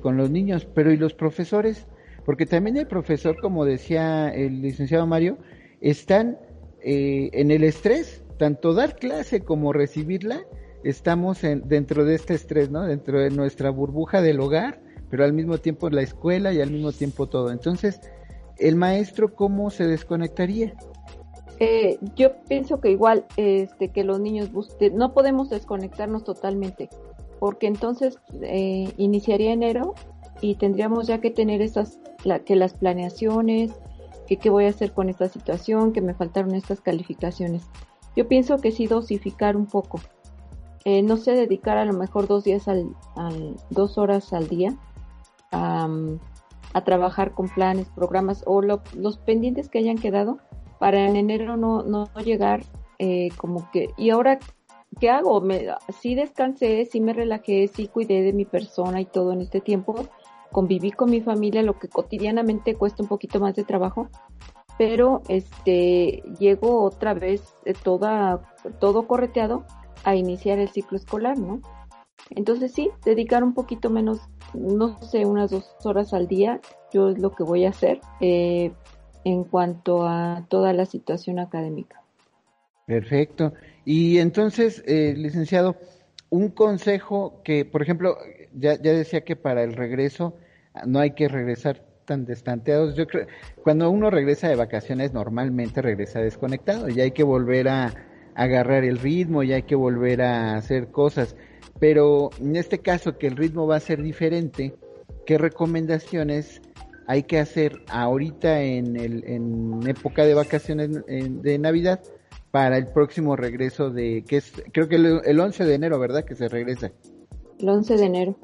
con 0.00 0.16
los 0.16 0.30
niños, 0.30 0.66
pero 0.72 0.92
¿y 0.92 0.96
los 0.96 1.14
profesores? 1.14 1.86
Porque 2.24 2.46
también 2.46 2.76
el 2.76 2.86
profesor, 2.86 3.36
como 3.40 3.64
decía 3.64 4.28
el 4.28 4.62
licenciado 4.62 5.06
Mario, 5.06 5.38
están 5.80 6.38
eh, 6.82 7.30
en 7.32 7.50
el 7.50 7.64
estrés, 7.64 8.22
tanto 8.38 8.72
dar 8.72 8.96
clase 8.96 9.40
como 9.40 9.72
recibirla, 9.72 10.44
estamos 10.84 11.42
en, 11.42 11.68
dentro 11.68 12.04
de 12.04 12.14
este 12.14 12.34
estrés, 12.34 12.70
¿no? 12.70 12.86
Dentro 12.86 13.18
de 13.18 13.30
nuestra 13.30 13.70
burbuja 13.70 14.22
del 14.22 14.40
hogar, 14.40 14.80
pero 15.10 15.24
al 15.24 15.32
mismo 15.32 15.58
tiempo 15.58 15.90
la 15.90 16.02
escuela 16.02 16.52
y 16.52 16.60
al 16.60 16.70
mismo 16.70 16.92
tiempo 16.92 17.26
todo. 17.26 17.50
Entonces, 17.50 18.00
el 18.56 18.76
maestro, 18.76 19.34
¿cómo 19.34 19.70
se 19.70 19.86
desconectaría? 19.86 20.74
Eh, 21.58 21.98
yo 22.16 22.36
pienso 22.48 22.80
que 22.80 22.90
igual 22.90 23.26
este 23.36 23.88
que 23.88 24.02
los 24.02 24.18
niños 24.18 24.50
busquen, 24.50 24.96
no 24.96 25.12
podemos 25.12 25.50
desconectarnos 25.50 26.24
totalmente 26.24 26.88
porque 27.38 27.66
entonces 27.66 28.18
eh, 28.40 28.90
iniciaría 28.96 29.52
enero 29.52 29.94
y 30.40 30.54
tendríamos 30.54 31.06
ya 31.06 31.20
que 31.20 31.30
tener 31.30 31.60
esas 31.60 31.98
que 32.46 32.56
las 32.56 32.74
planeaciones 32.74 33.72
que 34.26 34.38
qué 34.38 34.48
voy 34.48 34.66
a 34.66 34.70
hacer 34.70 34.92
con 34.92 35.10
esta 35.10 35.28
situación 35.28 35.92
que 35.92 36.00
me 36.00 36.14
faltaron 36.14 36.54
estas 36.54 36.80
calificaciones 36.80 37.62
yo 38.16 38.26
pienso 38.26 38.56
que 38.56 38.72
sí 38.72 38.86
dosificar 38.86 39.54
un 39.54 39.66
poco 39.66 40.00
eh, 40.86 41.02
no 41.02 41.18
sé 41.18 41.32
dedicar 41.32 41.76
a 41.76 41.84
lo 41.84 41.92
mejor 41.92 42.26
dos 42.26 42.44
días 42.44 42.68
al, 42.68 42.94
dos 43.68 43.98
horas 43.98 44.32
al 44.32 44.48
día 44.48 44.78
a, 45.50 45.88
a 46.72 46.84
trabajar 46.84 47.32
con 47.32 47.48
planes 47.48 47.88
programas 47.88 48.42
o 48.46 48.62
los 48.62 49.18
pendientes 49.18 49.68
que 49.68 49.78
hayan 49.78 49.98
quedado 49.98 50.38
para 50.78 51.06
en 51.06 51.16
enero 51.16 51.56
no, 51.56 51.82
no 51.82 52.06
llegar 52.24 52.62
eh, 52.98 53.30
como 53.38 53.70
que, 53.70 53.90
¿y 53.96 54.10
ahora 54.10 54.38
qué 54.98 55.08
hago? 55.08 55.40
Me, 55.40 55.66
sí 56.00 56.14
descansé, 56.14 56.84
sí 56.84 57.00
me 57.00 57.12
relajé, 57.12 57.68
sí 57.68 57.88
cuidé 57.88 58.22
de 58.22 58.32
mi 58.32 58.44
persona 58.44 59.00
y 59.00 59.06
todo 59.06 59.32
en 59.32 59.40
este 59.40 59.60
tiempo, 59.60 60.06
conviví 60.52 60.90
con 60.90 61.10
mi 61.10 61.22
familia, 61.22 61.62
lo 61.62 61.78
que 61.78 61.88
cotidianamente 61.88 62.74
cuesta 62.74 63.02
un 63.02 63.08
poquito 63.08 63.40
más 63.40 63.54
de 63.56 63.64
trabajo, 63.64 64.08
pero 64.76 65.22
este 65.28 66.22
llego 66.38 66.82
otra 66.82 67.14
vez 67.14 67.54
eh, 67.64 67.72
toda, 67.72 68.42
todo 68.80 69.06
correteado 69.06 69.64
a 70.04 70.14
iniciar 70.14 70.58
el 70.58 70.68
ciclo 70.68 70.98
escolar, 70.98 71.38
¿no? 71.38 71.60
Entonces 72.30 72.72
sí, 72.72 72.90
dedicar 73.04 73.42
un 73.44 73.54
poquito 73.54 73.90
menos, 73.90 74.20
no 74.54 75.00
sé, 75.02 75.26
unas 75.26 75.50
dos 75.50 75.74
horas 75.84 76.14
al 76.14 76.28
día, 76.28 76.60
yo 76.92 77.10
es 77.10 77.18
lo 77.18 77.32
que 77.32 77.42
voy 77.42 77.64
a 77.64 77.70
hacer. 77.70 78.00
Eh, 78.20 78.72
en 79.24 79.44
cuanto 79.44 80.06
a 80.06 80.46
toda 80.48 80.72
la 80.72 80.86
situación 80.86 81.38
académica. 81.38 82.02
Perfecto. 82.86 83.52
Y 83.84 84.18
entonces, 84.18 84.82
eh, 84.86 85.14
licenciado, 85.16 85.76
un 86.30 86.48
consejo 86.48 87.40
que, 87.44 87.64
por 87.64 87.82
ejemplo, 87.82 88.16
ya, 88.54 88.76
decía 88.76 89.22
que 89.22 89.36
para 89.36 89.62
el 89.62 89.74
regreso 89.74 90.36
no 90.86 91.00
hay 91.00 91.12
que 91.12 91.28
regresar 91.28 91.84
tan 92.04 92.24
destanteados. 92.24 92.96
Yo 92.96 93.06
creo, 93.06 93.26
cuando 93.62 93.90
uno 93.90 94.10
regresa 94.10 94.48
de 94.48 94.56
vacaciones, 94.56 95.12
normalmente 95.12 95.82
regresa 95.82 96.20
desconectado 96.20 96.88
y 96.88 97.00
hay 97.00 97.12
que 97.12 97.22
volver 97.22 97.68
a, 97.68 97.94
agarrar 98.36 98.84
el 98.84 98.98
ritmo 98.98 99.42
y 99.42 99.52
hay 99.52 99.64
que 99.64 99.74
volver 99.74 100.22
a 100.22 100.54
hacer 100.56 100.88
cosas. 100.88 101.36
Pero 101.78 102.30
en 102.40 102.56
este 102.56 102.78
caso, 102.78 103.16
que 103.16 103.26
el 103.26 103.36
ritmo 103.36 103.66
va 103.66 103.76
a 103.76 103.80
ser 103.80 104.02
diferente, 104.02 104.74
¿qué 105.26 105.38
recomendaciones 105.38 106.60
hay 107.06 107.24
que 107.24 107.38
hacer 107.38 107.82
ahorita 107.88 108.62
en, 108.62 108.96
el, 108.96 109.24
en 109.26 109.80
época 109.88 110.24
de 110.24 110.34
vacaciones 110.34 110.90
de 111.06 111.58
Navidad 111.58 112.00
para 112.50 112.76
el 112.76 112.88
próximo 112.88 113.36
regreso 113.36 113.90
de, 113.90 114.24
que 114.26 114.38
es, 114.38 114.52
creo 114.72 114.88
que 114.88 114.96
el, 114.96 115.20
el 115.24 115.40
11 115.40 115.64
de 115.64 115.74
enero, 115.74 115.98
¿verdad? 115.98 116.24
Que 116.24 116.34
se 116.34 116.48
regresa. 116.48 116.92
El 117.58 117.68
11 117.68 117.96
de 117.96 118.04
enero. 118.04 118.38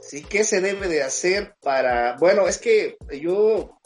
Sí, 0.00 0.22
¿qué 0.22 0.44
se 0.44 0.60
debe 0.60 0.86
de 0.86 1.02
hacer 1.02 1.54
para, 1.62 2.16
bueno, 2.18 2.46
es 2.46 2.58
que 2.58 2.96
yo, 3.20 3.78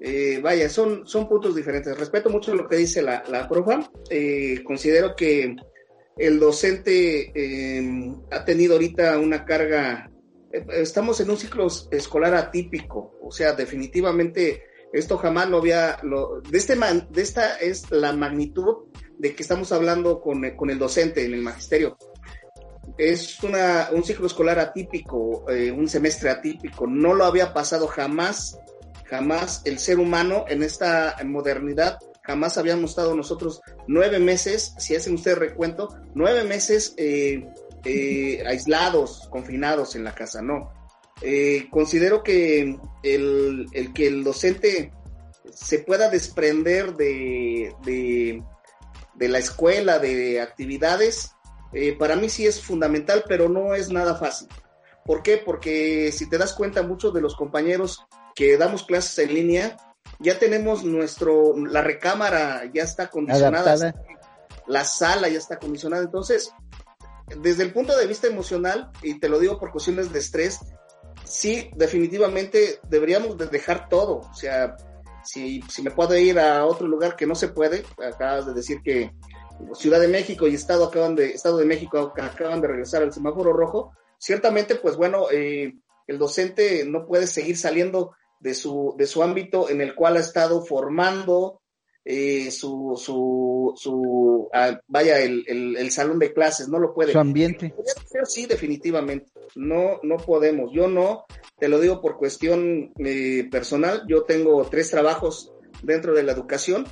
eh, 0.00 0.40
vaya, 0.42 0.68
son, 0.68 1.06
son 1.06 1.28
puntos 1.28 1.54
diferentes. 1.54 1.98
Respeto 1.98 2.30
mucho 2.30 2.54
lo 2.54 2.68
que 2.68 2.76
dice 2.76 3.02
la, 3.02 3.24
la 3.28 3.48
profa. 3.48 3.90
Eh, 4.08 4.62
considero 4.64 5.16
que 5.16 5.56
el 6.16 6.38
docente 6.38 7.32
eh, 7.34 8.14
ha 8.30 8.44
tenido 8.44 8.74
ahorita 8.74 9.18
una 9.18 9.44
carga 9.44 10.12
estamos 10.52 11.20
en 11.20 11.30
un 11.30 11.36
ciclo 11.36 11.66
escolar 11.90 12.34
atípico, 12.34 13.14
o 13.22 13.30
sea, 13.30 13.52
definitivamente 13.52 14.64
esto 14.92 15.16
jamás 15.16 15.48
lo 15.48 15.58
había, 15.58 15.98
de, 16.50 16.58
este 16.58 16.76
de 16.76 17.22
esta 17.22 17.56
es 17.56 17.90
la 17.90 18.12
magnitud 18.12 18.88
de 19.18 19.34
que 19.34 19.42
estamos 19.42 19.72
hablando 19.72 20.20
con, 20.20 20.44
el 20.44 20.78
docente 20.78 21.24
en 21.24 21.32
el 21.34 21.42
magisterio. 21.42 21.96
Es 22.98 23.42
una, 23.42 23.88
un 23.92 24.04
ciclo 24.04 24.26
escolar 24.26 24.58
atípico, 24.58 25.48
eh, 25.50 25.70
un 25.70 25.88
semestre 25.88 26.28
atípico, 26.28 26.86
no 26.86 27.14
lo 27.14 27.24
había 27.24 27.54
pasado 27.54 27.86
jamás, 27.86 28.58
jamás 29.06 29.62
el 29.64 29.78
ser 29.78 29.98
humano 29.98 30.44
en 30.48 30.62
esta 30.62 31.16
modernidad 31.24 31.98
jamás 32.22 32.58
habíamos 32.58 32.90
estado 32.90 33.14
nosotros 33.14 33.60
nueve 33.86 34.18
meses, 34.18 34.74
si 34.78 34.94
hacen 34.94 35.14
ustedes 35.14 35.38
recuento, 35.38 35.88
nueve 36.14 36.44
meses 36.44 36.94
eh, 36.96 37.46
eh, 37.84 38.42
aislados, 38.46 39.28
confinados 39.30 39.96
en 39.96 40.04
la 40.04 40.14
casa, 40.14 40.40
no. 40.40 40.72
Eh, 41.20 41.68
considero 41.70 42.22
que 42.22 42.76
el, 43.02 43.66
que 43.94 44.06
el 44.06 44.24
docente 44.24 44.92
se 45.52 45.78
pueda 45.80 46.08
desprender 46.08 46.94
de, 46.96 47.74
de, 47.84 49.28
la 49.28 49.38
escuela, 49.38 49.98
de 49.98 50.40
actividades, 50.40 51.32
eh, 51.72 51.96
para 51.96 52.16
mí 52.16 52.28
sí 52.28 52.46
es 52.46 52.60
fundamental, 52.60 53.24
pero 53.28 53.48
no 53.48 53.74
es 53.74 53.90
nada 53.90 54.16
fácil. 54.16 54.48
¿Por 55.04 55.22
qué? 55.22 55.36
Porque 55.38 56.10
si 56.12 56.28
te 56.28 56.38
das 56.38 56.54
cuenta, 56.54 56.82
muchos 56.82 57.12
de 57.14 57.20
los 57.20 57.36
compañeros 57.36 58.04
que 58.34 58.56
damos 58.56 58.84
clases 58.84 59.18
en 59.18 59.34
línea, 59.34 59.76
ya 60.22 60.38
tenemos 60.38 60.84
nuestro, 60.84 61.56
la 61.56 61.82
recámara 61.82 62.70
ya 62.72 62.82
está 62.82 63.08
condicionada, 63.08 63.94
la 64.66 64.84
sala 64.84 65.28
ya 65.28 65.38
está 65.38 65.58
condicionada, 65.58 66.02
entonces 66.02 66.54
desde 67.40 67.62
el 67.62 67.72
punto 67.72 67.96
de 67.96 68.06
vista 68.06 68.26
emocional, 68.26 68.90
y 69.02 69.18
te 69.18 69.28
lo 69.28 69.38
digo 69.38 69.58
por 69.58 69.72
cuestiones 69.72 70.12
de 70.12 70.18
estrés, 70.18 70.60
sí, 71.24 71.70
definitivamente 71.76 72.80
deberíamos 72.88 73.38
de 73.38 73.46
dejar 73.46 73.88
todo. 73.88 74.18
O 74.18 74.34
sea, 74.34 74.76
si, 75.24 75.62
si 75.62 75.82
me 75.82 75.90
puedo 75.90 76.16
ir 76.16 76.38
a 76.38 76.66
otro 76.66 76.86
lugar 76.86 77.16
que 77.16 77.26
no 77.26 77.34
se 77.34 77.48
puede, 77.48 77.84
acabas 78.04 78.46
de 78.46 78.54
decir 78.54 78.82
que 78.82 79.12
Ciudad 79.74 80.00
de 80.00 80.08
México 80.08 80.48
y 80.48 80.54
Estado 80.54 80.84
acaban 80.84 81.14
de, 81.14 81.30
Estado 81.30 81.58
de 81.58 81.64
México 81.64 82.12
acaban 82.16 82.60
de 82.60 82.68
regresar 82.68 83.02
al 83.02 83.12
semáforo 83.12 83.52
rojo, 83.52 83.92
ciertamente, 84.18 84.74
pues 84.74 84.96
bueno, 84.96 85.26
eh, 85.30 85.74
el 86.06 86.18
docente 86.18 86.84
no 86.84 87.06
puede 87.06 87.26
seguir 87.26 87.56
saliendo 87.56 88.14
de 88.42 88.54
su, 88.54 88.94
de 88.98 89.06
su 89.06 89.22
ámbito 89.22 89.70
en 89.70 89.80
el 89.80 89.94
cual 89.94 90.16
ha 90.16 90.20
estado 90.20 90.64
formando, 90.64 91.60
eh, 92.04 92.50
su, 92.50 93.00
su, 93.00 93.72
su 93.76 94.48
ah, 94.52 94.80
vaya, 94.88 95.20
el, 95.20 95.44
el, 95.46 95.90
salón 95.92 96.18
de 96.18 96.32
clases, 96.32 96.68
no 96.68 96.80
lo 96.80 96.92
puede. 96.92 97.12
Su 97.12 97.20
ambiente. 97.20 97.72
Sí, 98.24 98.46
definitivamente. 98.46 99.30
No, 99.54 100.00
no 100.02 100.16
podemos. 100.16 100.72
Yo 100.74 100.88
no, 100.88 101.24
te 101.58 101.68
lo 101.68 101.78
digo 101.78 102.00
por 102.00 102.16
cuestión 102.16 102.92
eh, 102.98 103.48
personal. 103.50 104.02
Yo 104.08 104.24
tengo 104.24 104.64
tres 104.64 104.90
trabajos 104.90 105.52
dentro 105.82 106.12
de 106.12 106.24
la 106.24 106.32
educación 106.32 106.86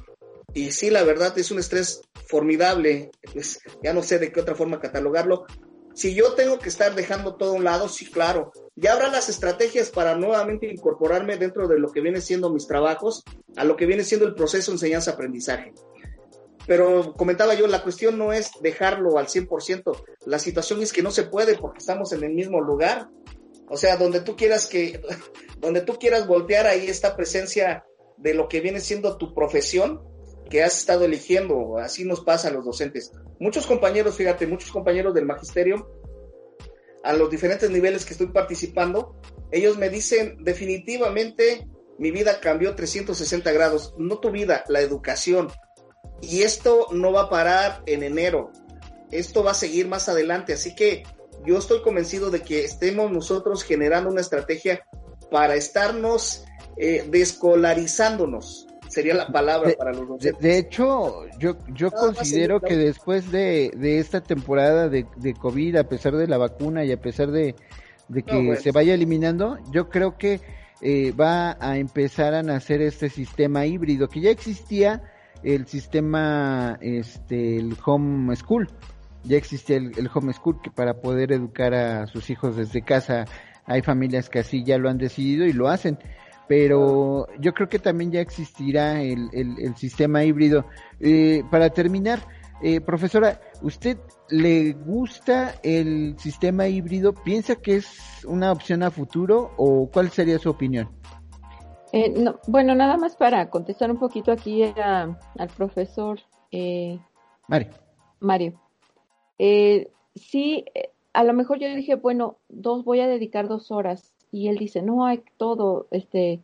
y 0.55 0.71
sí, 0.71 0.91
la 0.91 1.03
verdad 1.03 1.37
es 1.37 1.51
un 1.51 1.59
estrés 1.59 2.03
formidable. 2.29 3.11
Pues, 3.33 3.61
ya 3.83 3.93
no 3.93 4.05
sé 4.05 4.21
de 4.21 4.31
qué 4.31 4.41
otra 4.41 4.55
forma 4.55 4.81
catalogarlo. 4.81 5.47
Si 6.01 6.15
yo 6.15 6.33
tengo 6.33 6.59
que 6.59 6.71
estar 6.71 6.95
dejando 6.95 7.35
todo 7.35 7.51
a 7.51 7.57
un 7.57 7.65
lado, 7.65 7.87
sí, 7.87 8.07
claro. 8.07 8.53
Ya 8.75 8.95
habrá 8.95 9.09
las 9.09 9.29
estrategias 9.29 9.91
para 9.91 10.15
nuevamente 10.15 10.67
incorporarme 10.67 11.37
dentro 11.37 11.69
de 11.69 11.79
lo 11.79 11.93
que 11.93 12.01
viene 12.01 12.23
siendo 12.23 12.49
mis 12.49 12.67
trabajos, 12.67 13.23
a 13.55 13.65
lo 13.65 13.77
que 13.77 13.85
viene 13.85 14.03
siendo 14.03 14.27
el 14.27 14.35
proceso 14.35 14.73
enseñanza-aprendizaje. 14.73 15.75
Pero 16.67 17.13
comentaba 17.13 17.53
yo, 17.53 17.67
la 17.67 17.83
cuestión 17.83 18.17
no 18.17 18.33
es 18.33 18.51
dejarlo 18.63 19.19
al 19.19 19.27
100%, 19.27 20.03
la 20.25 20.39
situación 20.39 20.81
es 20.81 20.95
que 20.95 21.03
no 21.03 21.11
se 21.11 21.25
puede 21.25 21.59
porque 21.59 21.81
estamos 21.81 22.15
en 22.15 22.25
el 22.25 22.33
mismo 22.33 22.63
lugar. 22.63 23.11
O 23.69 23.77
sea, 23.77 23.99
donde 23.99 24.23
tú 24.23 24.37
quieras 24.37 24.67
que, 24.67 25.03
donde 25.61 25.83
tú 25.83 25.99
quieras 25.99 26.27
voltear, 26.27 26.67
ahí 26.67 26.89
está 26.89 27.15
presencia 27.15 27.85
de 28.17 28.33
lo 28.33 28.49
que 28.49 28.63
viene 28.63 28.81
siendo 28.81 29.19
tu 29.19 29.35
profesión, 29.35 30.01
que 30.51 30.63
has 30.63 30.77
estado 30.77 31.05
eligiendo, 31.05 31.79
así 31.79 32.05
nos 32.05 32.21
pasa 32.21 32.49
a 32.49 32.51
los 32.51 32.65
docentes. 32.65 33.13
Muchos 33.39 33.67
compañeros, 33.67 34.17
fíjate, 34.17 34.47
muchos 34.47 34.71
compañeros 34.71 35.15
del 35.15 35.25
magisterio, 35.25 35.89
a 37.03 37.15
los 37.15 37.31
diferentes 37.31 37.71
niveles 37.71 38.05
que 38.05 38.13
estoy 38.13 38.27
participando, 38.27 39.17
ellos 39.53 39.79
me 39.79 39.89
dicen 39.89 40.37
definitivamente 40.41 41.67
mi 41.99 42.11
vida 42.11 42.41
cambió 42.41 42.75
360 42.75 43.53
grados, 43.53 43.95
no 43.97 44.19
tu 44.19 44.31
vida, 44.31 44.65
la 44.69 44.81
educación. 44.81 45.49
Y 46.21 46.43
esto 46.43 46.89
no 46.93 47.13
va 47.13 47.23
a 47.23 47.31
parar 47.31 47.83
en 47.87 48.03
enero, 48.03 48.51
esto 49.11 49.43
va 49.43 49.53
a 49.53 49.55
seguir 49.55 49.89
más 49.89 50.09
adelante, 50.09 50.53
así 50.53 50.75
que 50.75 51.05
yo 51.47 51.59
estoy 51.59 51.81
convencido 51.83 52.31
de 52.31 52.43
que 52.43 52.65
estemos 52.65 53.11
nosotros 53.11 53.65
generando 53.65 54.11
una 54.11 54.21
estrategia 54.21 54.85
para 55.31 55.55
estarnos 55.55 56.45
eh, 56.77 57.07
descolarizándonos, 57.09 58.67
sería 58.91 59.15
la 59.15 59.29
palabra 59.29 59.73
para 59.79 59.93
los 59.93 60.09
docentes. 60.09 60.43
De, 60.43 60.59
hecho, 60.59 61.27
yo, 61.39 61.57
yo 61.69 61.91
considero 61.91 62.61
que 62.61 62.77
después 62.77 63.31
de, 63.31 63.71
esta 63.99 64.21
temporada 64.21 64.89
de, 64.89 65.07
de, 65.17 65.35
COVID, 65.35 65.77
a 65.77 65.85
pesar 65.85 66.17
de 66.17 66.27
la 66.27 66.39
vacuna 66.39 66.85
y 66.85 66.93
a 66.93 67.01
pesar 67.01 67.31
de, 67.31 67.55
que 68.27 68.57
se 68.57 68.73
vaya 68.73 68.95
eliminando, 68.95 69.59
yo 69.71 69.89
creo 69.89 70.19
que 70.19 70.41
eh, 70.81 71.13
va 71.13 71.57
a 71.61 71.79
empezar 71.79 72.35
a 72.35 72.43
nacer 72.43 72.83
este 72.83 73.09
sistema 73.09 73.67
híbrido, 73.67 74.09
que 74.09 74.21
ya 74.21 74.31
existía 74.31 75.03
el 75.43 75.67
sistema, 75.67 76.79
este, 76.81 77.57
el 77.57 77.77
home 77.85 78.35
school, 78.37 78.69
ya 79.25 79.37
existía 79.37 79.77
el, 79.77 79.93
el 79.99 80.11
home 80.13 80.33
school 80.33 80.61
que 80.63 80.71
para 80.71 80.95
poder 81.01 81.33
educar 81.33 81.75
a 81.75 82.07
sus 82.07 82.29
hijos 82.31 82.57
desde 82.57 82.83
casa, 82.83 83.27
hay 83.65 83.83
familias 83.83 84.29
que 84.29 84.41
así 84.41 84.65
ya 84.65 84.79
lo 84.79 84.91
han 84.91 84.99
decidido 84.99 85.47
y 85.47 85.53
lo 85.53 85.69
hacen 85.69 85.99
pero 86.51 87.29
yo 87.39 87.55
creo 87.55 87.69
que 87.69 87.79
también 87.79 88.11
ya 88.11 88.21
existirá 88.21 89.01
el, 89.01 89.31
el, 89.33 89.77
sistema 89.77 90.25
híbrido. 90.25 90.65
Eh, 90.99 91.45
para 91.49 91.71
terminar, 91.71 92.19
eh, 92.61 92.81
profesora, 92.81 93.41
¿usted 93.63 93.99
le 94.31 94.73
gusta 94.73 95.55
el 95.63 96.19
sistema 96.19 96.67
híbrido? 96.67 97.15
¿Piensa 97.15 97.55
que 97.55 97.77
es 97.77 98.25
una 98.25 98.51
opción 98.51 98.83
a 98.83 98.91
futuro 98.91 99.53
o 99.59 99.89
cuál 99.93 100.11
sería 100.11 100.41
su 100.41 100.51
opinión? 100.51 100.91
Eh, 101.93 102.13
no, 102.19 102.41
bueno, 102.49 102.75
nada 102.75 102.97
más 102.97 103.15
para 103.15 103.49
contestar 103.49 103.89
un 103.89 104.01
poquito 104.01 104.33
aquí 104.33 104.65
al 104.65 105.49
profesor 105.57 106.19
Mario. 107.47 107.71
Mario. 108.19 108.61
sí, 110.17 110.65
a 111.13 111.23
lo 111.23 111.33
mejor 111.33 111.61
yo 111.61 111.69
dije, 111.69 111.95
bueno, 111.95 112.39
dos, 112.49 112.85
voy 112.85 112.99
a 112.99 113.07
dedicar 113.07 113.47
dos 113.47 113.71
horas 113.71 114.13
y 114.33 114.49
él 114.49 114.57
dice, 114.57 114.83
no 114.83 115.05
hay 115.05 115.23
todo, 115.37 115.87
este, 115.91 116.41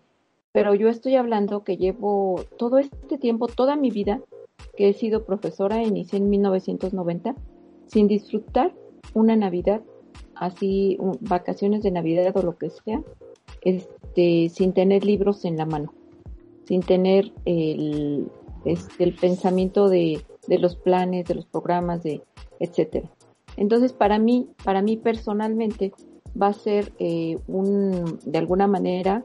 pero 0.52 0.74
yo 0.74 0.88
estoy 0.88 1.16
hablando 1.16 1.64
que 1.64 1.76
llevo 1.76 2.40
todo 2.58 2.78
este 2.78 3.18
tiempo, 3.18 3.46
toda 3.46 3.76
mi 3.76 3.90
vida, 3.90 4.20
que 4.76 4.88
he 4.88 4.92
sido 4.92 5.24
profesora, 5.24 5.82
inicié 5.82 6.18
en 6.18 6.30
1990, 6.30 7.34
sin 7.86 8.08
disfrutar 8.08 8.74
una 9.14 9.36
Navidad, 9.36 9.82
así, 10.34 10.98
vacaciones 11.20 11.82
de 11.82 11.90
Navidad 11.90 12.36
o 12.36 12.42
lo 12.42 12.58
que 12.58 12.70
sea, 12.70 13.02
este, 13.62 14.48
sin 14.48 14.72
tener 14.72 15.04
libros 15.04 15.44
en 15.44 15.56
la 15.56 15.66
mano, 15.66 15.92
sin 16.64 16.80
tener 16.82 17.32
el, 17.44 18.28
este, 18.64 19.04
el 19.04 19.14
pensamiento 19.14 19.88
de, 19.88 20.22
de 20.46 20.58
los 20.58 20.76
planes, 20.76 21.26
de 21.26 21.34
los 21.34 21.46
programas, 21.46 22.02
de 22.02 22.22
etcétera. 22.60 23.10
Entonces, 23.56 23.92
para 23.92 24.18
mí, 24.18 24.48
para 24.64 24.82
mí 24.82 24.96
personalmente, 24.96 25.92
va 26.40 26.48
a 26.48 26.52
ser 26.52 26.92
eh, 26.98 27.38
un, 27.46 28.18
de 28.24 28.38
alguna 28.38 28.66
manera, 28.66 29.24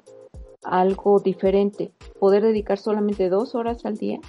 algo 0.64 1.20
diferente. 1.20 1.92
Poder 2.20 2.44
dedicar 2.44 2.78
solamente 2.78 3.30
dos 3.30 3.56
horas 3.56 3.86
al 3.86 3.98
día, 3.98 4.20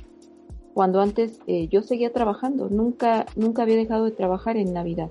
cuando 0.75 1.01
antes 1.01 1.41
eh, 1.47 1.69
yo 1.69 1.83
seguía 1.83 2.13
trabajando. 2.13 2.69
Nunca, 2.69 3.27
nunca 3.37 3.63
había 3.63 3.77
dejado 3.77 4.05
de 4.05 4.13
trabajar 4.13 4.57
en 4.57 4.73
Navidad, 4.73 5.11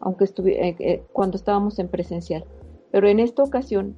aunque 0.00 0.24
estuve, 0.24 0.68
eh, 0.68 1.02
cuando 1.12 1.36
estábamos 1.36 1.78
en 1.78 1.88
presencial. 1.88 2.44
Pero 2.90 3.08
en 3.08 3.20
esta 3.20 3.42
ocasión, 3.42 3.96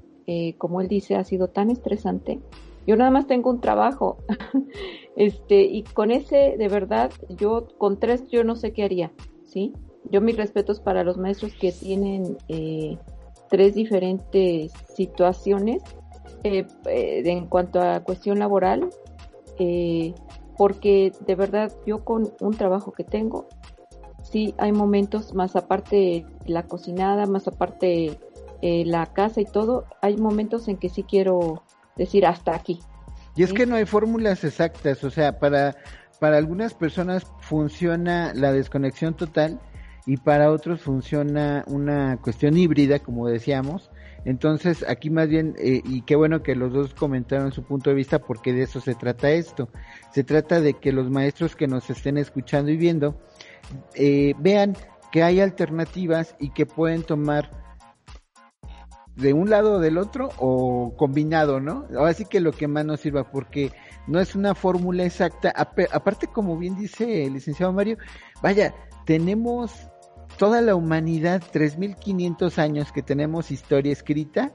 como 0.59 0.83
él 0.83 0.89
dice, 0.89 1.17
ha 1.17 1.25
sido 1.25 1.49
tan 1.49 1.71
estresante. 1.71 2.39
Yo 2.87 2.97
nada 2.97 3.11
más 3.11 3.27
tengo 3.27 3.49
un 3.49 3.61
trabajo, 3.61 4.19
este, 5.17 5.63
y 5.63 5.85
con 5.85 6.11
ese, 6.11 6.57
de 6.59 6.69
verdad, 6.69 7.11
yo 7.29 7.69
con 7.79 7.99
tres 7.99 8.29
yo 8.29 8.45
no 8.45 8.57
sé 8.57 8.73
qué 8.73 8.85
haría, 8.85 9.13
¿sí? 9.45 9.73
Yo 10.11 10.21
mis 10.21 10.37
respetos 10.37 10.81
para 10.81 11.05
los 11.05 11.19
maestros 11.19 11.53
que 11.55 11.73
tienen 11.73 12.39
eh, 12.49 12.99
tres 13.51 13.75
diferentes 13.75 14.73
situaciones 14.95 15.83
eh, 16.45 16.67
eh, 16.87 17.23
en 17.25 17.47
cuanto 17.47 17.81
a 17.81 18.01
cuestión 18.01 18.39
laboral, 18.39 18.89
porque 20.57 21.13
de 21.27 21.35
verdad 21.35 21.73
yo 21.85 22.05
con 22.05 22.33
un 22.41 22.55
trabajo 22.55 22.93
que 22.93 23.05
tengo, 23.05 23.49
sí 24.23 24.55
hay 24.59 24.73
momentos 24.73 25.35
más 25.35 25.57
aparte 25.57 26.25
la 26.47 26.63
cocinada, 26.65 27.27
más 27.27 27.49
aparte 27.49 28.19
la 28.61 29.07
casa 29.07 29.41
y 29.41 29.45
todo, 29.45 29.85
hay 30.01 30.17
momentos 30.17 30.69
en 30.69 30.77
que 30.77 30.89
sí 30.89 31.03
quiero 31.03 31.63
decir 31.97 32.25
hasta 32.25 32.55
aquí. 32.55 32.81
Y 33.35 33.43
es 33.43 33.53
que 33.53 33.67
no 33.67 33.77
hay 33.77 33.85
fórmulas 33.85 34.45
exactas, 34.45 35.03
o 35.05 35.11
sea, 35.11 35.39
para, 35.39 35.77
para 36.21 36.39
algunas 36.39 36.75
personas 36.75 37.25
funciona 37.41 38.33
la 38.35 38.53
desconexión 38.53 39.15
total 39.15 39.61
y 40.09 40.17
para 40.17 40.51
otros 40.51 40.81
funciona 40.81 41.65
una 41.67 42.17
cuestión 42.23 42.57
híbrida, 42.57 42.99
como 42.99 43.29
decíamos. 43.29 43.91
Entonces, 44.25 44.83
aquí 44.89 45.11
más 45.11 45.29
bien, 45.29 45.55
eh, 45.59 45.83
y 45.85 46.01
qué 46.01 46.17
bueno 46.17 46.43
que 46.43 46.55
los 46.55 46.73
dos 46.73 46.95
comentaron 46.95 47.53
su 47.53 47.63
punto 47.63 47.91
de 47.91 47.97
vista, 47.97 48.19
porque 48.19 48.55
de 48.55 48.63
eso 48.63 48.81
se 48.81 48.95
trata 48.95 49.31
esto. 49.31 49.69
Se 50.11 50.25
trata 50.25 50.63
de 50.63 50.73
que 50.73 50.93
los 50.93 51.11
maestros 51.11 51.55
que 51.55 51.67
nos 51.67 51.91
estén 51.91 52.17
escuchando 52.17 52.71
y 52.71 52.79
viendo 52.79 53.21
eh, 53.95 54.33
vean 54.39 54.79
que 55.13 55.23
hay 55.23 55.41
alternativas 55.41 56.37
y 56.41 56.53
que 56.55 56.65
pueden 56.65 57.03
tomar 57.03 57.51
de 59.15 59.35
un 59.35 59.51
lado 59.51 59.75
o 59.75 59.79
del 59.79 59.99
otro 59.99 60.31
o 60.39 60.95
combinado, 60.97 61.61
¿no? 61.61 61.85
Así 62.07 62.25
que 62.25 62.41
lo 62.41 62.53
que 62.53 62.67
más 62.67 62.87
nos 62.87 63.01
sirva, 63.01 63.31
porque 63.31 63.73
no 64.07 64.21
es 64.21 64.35
una 64.35 64.55
fórmula 64.55 65.05
exacta. 65.05 65.53
Aparte, 65.55 66.29
como 66.29 66.57
bien 66.57 66.77
dice 66.77 67.27
el 67.27 67.35
licenciado 67.35 67.75
Mario, 67.75 67.99
vaya, 68.41 68.75
tenemos 69.05 69.91
toda 70.39 70.63
la 70.63 70.77
humanidad, 70.77 71.43
3.500 71.53 72.59
años 72.59 72.93
que 72.93 73.03
tenemos 73.03 73.51
historia 73.51 73.93
escrita 73.93 74.53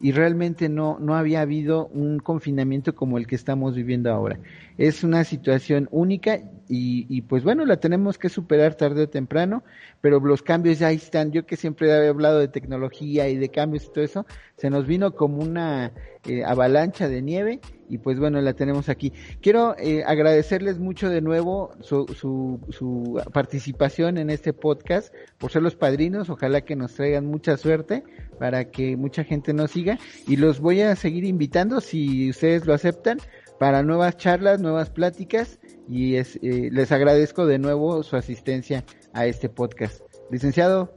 y 0.00 0.12
realmente 0.12 0.68
no, 0.68 0.98
no 0.98 1.14
había 1.14 1.42
habido 1.42 1.86
un 1.88 2.18
confinamiento 2.18 2.94
como 2.94 3.18
el 3.18 3.26
que 3.26 3.34
estamos 3.34 3.74
viviendo 3.74 4.10
ahora. 4.10 4.38
Es 4.78 5.04
una 5.04 5.24
situación 5.24 5.88
única 5.90 6.38
y, 6.68 7.06
y, 7.08 7.22
pues 7.22 7.44
bueno, 7.44 7.64
la 7.64 7.78
tenemos 7.78 8.18
que 8.18 8.28
superar 8.28 8.74
tarde 8.74 9.04
o 9.04 9.08
temprano, 9.08 9.62
pero 10.00 10.20
los 10.20 10.42
cambios 10.42 10.78
ya 10.78 10.90
están. 10.90 11.32
Yo 11.32 11.46
que 11.46 11.56
siempre 11.56 11.92
había 11.94 12.10
hablado 12.10 12.38
de 12.38 12.48
tecnología 12.48 13.28
y 13.28 13.36
de 13.36 13.48
cambios 13.50 13.84
y 13.84 13.92
todo 13.92 14.04
eso, 14.04 14.26
se 14.56 14.68
nos 14.68 14.86
vino 14.86 15.14
como 15.14 15.42
una 15.42 15.92
eh, 16.26 16.44
avalancha 16.44 17.08
de 17.08 17.22
nieve 17.22 17.60
y 17.88 17.98
pues 17.98 18.18
bueno, 18.18 18.40
la 18.40 18.54
tenemos 18.54 18.88
aquí. 18.88 19.12
Quiero 19.40 19.76
eh, 19.78 20.02
agradecerles 20.04 20.78
mucho 20.78 21.08
de 21.08 21.20
nuevo 21.20 21.70
su, 21.80 22.06
su, 22.08 22.60
su 22.70 23.22
participación 23.32 24.18
en 24.18 24.30
este 24.30 24.52
podcast, 24.52 25.14
por 25.38 25.50
ser 25.50 25.62
los 25.62 25.76
padrinos, 25.76 26.28
ojalá 26.30 26.62
que 26.62 26.76
nos 26.76 26.94
traigan 26.94 27.26
mucha 27.26 27.56
suerte 27.56 28.02
para 28.38 28.70
que 28.70 28.96
mucha 28.96 29.24
gente 29.24 29.52
nos 29.52 29.70
siga 29.70 29.98
y 30.26 30.36
los 30.36 30.60
voy 30.60 30.80
a 30.80 30.96
seguir 30.96 31.24
invitando 31.24 31.80
si 31.80 32.30
ustedes 32.30 32.66
lo 32.66 32.74
aceptan 32.74 33.18
para 33.58 33.82
nuevas 33.82 34.16
charlas, 34.16 34.60
nuevas 34.60 34.90
pláticas 34.90 35.58
y 35.88 36.16
es, 36.16 36.36
eh, 36.42 36.68
les 36.72 36.92
agradezco 36.92 37.46
de 37.46 37.58
nuevo 37.58 38.02
su 38.02 38.16
asistencia 38.16 38.84
a 39.12 39.26
este 39.26 39.48
podcast. 39.48 40.02
Licenciado. 40.30 40.92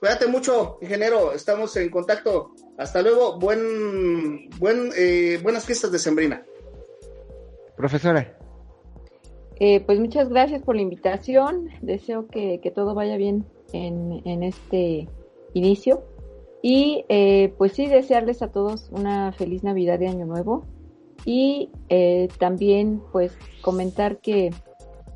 Cuídate 0.00 0.26
mucho, 0.26 0.78
ingeniero, 0.80 1.32
estamos 1.32 1.76
en 1.76 1.90
contacto. 1.90 2.52
Hasta 2.76 3.00
luego, 3.02 3.38
buen, 3.38 4.50
buen, 4.58 4.90
eh, 4.96 5.38
buenas 5.42 5.64
fiestas 5.64 5.90
de 5.90 5.98
Sembrina. 5.98 6.44
Profesora. 7.76 8.36
Eh, 9.58 9.80
pues 9.80 9.98
muchas 9.98 10.28
gracias 10.28 10.62
por 10.62 10.76
la 10.76 10.82
invitación. 10.82 11.70
Deseo 11.80 12.26
que, 12.28 12.60
que 12.60 12.70
todo 12.70 12.94
vaya 12.94 13.16
bien 13.16 13.46
en, 13.72 14.20
en 14.24 14.42
este 14.42 15.08
inicio. 15.54 16.04
Y 16.62 17.04
eh, 17.08 17.54
pues 17.56 17.72
sí, 17.72 17.86
desearles 17.86 18.42
a 18.42 18.48
todos 18.48 18.88
una 18.90 19.32
feliz 19.32 19.62
Navidad 19.62 19.98
de 19.98 20.08
Año 20.08 20.26
Nuevo. 20.26 20.64
Y 21.24 21.70
eh, 21.88 22.28
también 22.38 23.02
pues 23.12 23.36
comentar 23.62 24.18
que 24.18 24.50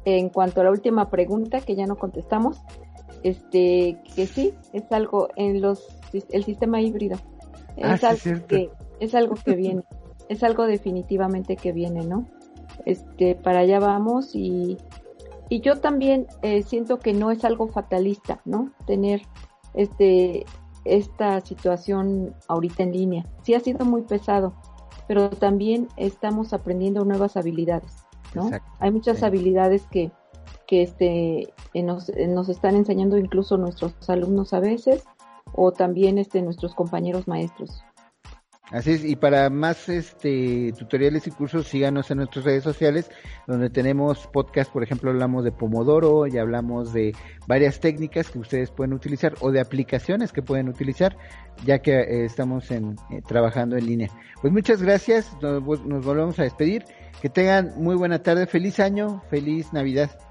en 0.05 0.29
cuanto 0.31 0.61
a 0.61 0.65
la 0.65 0.71
última 0.71 1.11
pregunta 1.11 1.61
que 1.61 1.77
ya 1.77 1.87
no 1.87 1.97
contestamos, 1.97 2.59
este 3.23 3.99
que 4.15 4.27
sí, 4.27 4.55
es 4.73 4.91
algo 4.93 5.29
en 5.37 5.61
los 5.61 5.87
el 6.31 6.45
sistema 6.45 6.81
híbrido 6.81 7.19
Ah, 7.83 7.95
es, 7.95 8.05
algo 8.05 8.47
que, 8.47 8.71
es 9.01 9.15
algo 9.15 9.35
que 9.37 9.55
viene, 9.55 9.83
es 10.29 10.43
algo 10.43 10.67
definitivamente 10.67 11.57
que 11.57 11.73
viene, 11.73 12.05
¿no? 12.05 12.27
Este, 12.85 13.35
para 13.35 13.61
allá 13.61 13.79
vamos 13.79 14.35
y, 14.35 14.77
y 15.49 15.61
yo 15.61 15.81
también 15.81 16.27
eh, 16.43 16.63
siento 16.63 16.99
que 16.99 17.13
no 17.13 17.31
es 17.31 17.45
algo 17.45 17.69
fatalista, 17.69 18.41
¿no? 18.45 18.73
Tener 18.87 19.23
este, 19.75 20.45
esta 20.85 21.41
situación 21.41 22.35
ahorita 22.49 22.83
en 22.83 22.93
línea. 22.93 23.27
Sí 23.43 23.55
ha 23.55 23.61
sido 23.61 23.85
muy 23.85 24.03
pesado, 24.03 24.55
pero 25.07 25.31
también 25.31 25.89
estamos 25.97 26.53
aprendiendo 26.53 27.05
nuevas 27.05 27.37
habilidades. 27.37 27.97
¿no? 28.35 28.51
Hay 28.79 28.93
muchas 28.93 29.23
habilidades 29.25 29.87
que, 29.91 30.13
que 30.71 30.83
este, 30.83 31.53
nos, 31.75 32.13
nos 32.29 32.49
están 32.49 32.77
enseñando 32.77 33.19
incluso 33.19 33.57
nuestros 33.57 33.93
alumnos 34.09 34.55
a 34.55 34.61
veces 34.61 35.03
o 35.53 35.73
también 35.73 36.17
este, 36.17 36.43
nuestros 36.43 36.77
compañeros 36.77 37.27
maestros. 37.27 37.83
Así 38.71 38.93
es, 38.93 39.05
y 39.05 39.17
para 39.17 39.51
más 39.51 39.89
este 39.89 40.73
tutoriales 40.79 41.27
y 41.27 41.33
cursos, 41.33 41.67
síganos 41.67 42.09
en 42.13 42.19
nuestras 42.19 42.45
redes 42.45 42.63
sociales, 42.63 43.11
donde 43.49 43.69
tenemos 43.69 44.29
podcast, 44.29 44.73
por 44.73 44.85
ejemplo, 44.85 45.11
hablamos 45.11 45.43
de 45.43 45.51
Pomodoro 45.51 46.29
y 46.29 46.39
hablamos 46.39 46.93
de 46.93 47.17
varias 47.49 47.81
técnicas 47.81 48.31
que 48.31 48.39
ustedes 48.39 48.71
pueden 48.71 48.93
utilizar 48.93 49.35
o 49.41 49.51
de 49.51 49.61
aplicaciones 49.61 50.31
que 50.31 50.41
pueden 50.41 50.69
utilizar, 50.69 51.17
ya 51.67 51.81
que 51.81 51.99
eh, 51.99 52.25
estamos 52.27 52.71
en, 52.71 52.95
eh, 53.11 53.23
trabajando 53.27 53.77
en 53.77 53.87
línea. 53.87 54.09
Pues 54.41 54.53
muchas 54.53 54.81
gracias, 54.81 55.37
nos 55.43 55.65
volvemos 55.65 56.39
a 56.39 56.45
despedir, 56.45 56.85
que 57.21 57.29
tengan 57.29 57.73
muy 57.77 57.97
buena 57.97 58.23
tarde, 58.23 58.47
feliz 58.47 58.79
año, 58.79 59.21
feliz 59.31 59.73
Navidad, 59.73 60.17